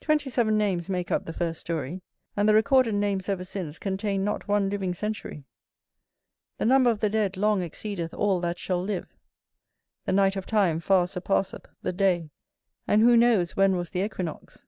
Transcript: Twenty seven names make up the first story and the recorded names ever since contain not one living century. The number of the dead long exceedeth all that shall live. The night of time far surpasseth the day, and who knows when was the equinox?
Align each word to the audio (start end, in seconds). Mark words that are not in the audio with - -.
Twenty 0.00 0.30
seven 0.30 0.56
names 0.56 0.88
make 0.88 1.10
up 1.10 1.26
the 1.26 1.32
first 1.34 1.60
story 1.60 2.00
and 2.34 2.48
the 2.48 2.54
recorded 2.54 2.94
names 2.94 3.28
ever 3.28 3.44
since 3.44 3.78
contain 3.78 4.24
not 4.24 4.48
one 4.48 4.70
living 4.70 4.94
century. 4.94 5.44
The 6.56 6.64
number 6.64 6.88
of 6.88 7.00
the 7.00 7.10
dead 7.10 7.36
long 7.36 7.60
exceedeth 7.60 8.14
all 8.14 8.40
that 8.40 8.56
shall 8.58 8.82
live. 8.82 9.12
The 10.06 10.12
night 10.12 10.36
of 10.36 10.46
time 10.46 10.80
far 10.80 11.06
surpasseth 11.06 11.66
the 11.82 11.92
day, 11.92 12.30
and 12.88 13.02
who 13.02 13.18
knows 13.18 13.54
when 13.54 13.76
was 13.76 13.90
the 13.90 14.00
equinox? 14.02 14.64